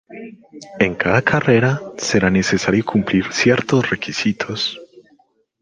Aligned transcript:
En 0.79 0.95
cada 0.95 1.21
carrera 1.21 1.79
será 1.95 2.31
necesario 2.31 2.83
cumplir 2.83 3.31
ciertos 3.31 3.87
requisitos. 3.91 4.79